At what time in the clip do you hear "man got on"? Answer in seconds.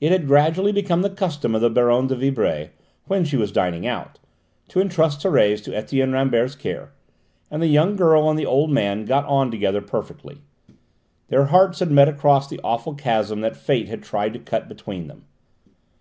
8.70-9.50